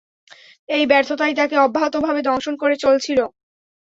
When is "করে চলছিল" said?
2.57-3.19